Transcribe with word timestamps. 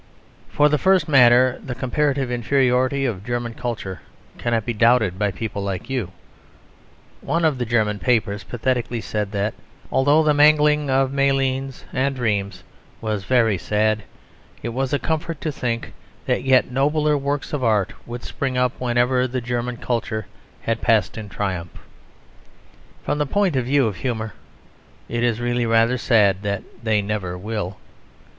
For 0.49 0.67
the 0.67 0.79
first 0.79 1.07
matter, 1.07 1.61
the 1.63 1.75
comparative 1.75 2.31
inferiority 2.31 3.05
of 3.05 3.23
German 3.23 3.53
culture 3.53 4.01
cannot 4.39 4.65
be 4.65 4.73
doubted 4.73 5.19
by 5.19 5.29
people 5.29 5.61
like 5.61 5.91
you. 5.91 6.11
One 7.21 7.45
of 7.45 7.59
the 7.59 7.67
German 7.67 7.99
papers 7.99 8.43
pathetically 8.43 8.99
said 9.01 9.31
that, 9.33 9.53
though 9.91 10.23
the 10.23 10.33
mangling 10.33 10.89
of 10.89 11.11
Malines 11.13 11.85
and 11.93 12.17
Rheims 12.17 12.63
was 12.99 13.25
very 13.25 13.59
sad, 13.59 14.01
it 14.63 14.69
was 14.69 14.91
a 14.91 14.97
comfort 14.97 15.39
to 15.41 15.51
think 15.51 15.93
that 16.25 16.41
yet 16.41 16.71
nobler 16.71 17.15
works 17.15 17.53
of 17.53 17.63
art 17.63 17.93
would 18.07 18.23
spring 18.23 18.57
up 18.57 18.71
wherever 18.81 19.27
the 19.27 19.39
German 19.39 19.77
culture 19.77 20.25
had 20.63 20.81
passed 20.81 21.15
in 21.15 21.29
triumph. 21.29 21.77
From 23.03 23.19
the 23.19 23.27
point 23.27 23.55
of 23.55 23.65
view 23.65 23.85
of 23.85 23.97
humour, 23.97 24.33
it 25.07 25.23
is 25.23 25.39
really 25.39 25.67
rather 25.67 25.99
sad 25.99 26.41
that 26.41 26.63
they 26.81 27.03
never 27.03 27.37
will. 27.37 27.77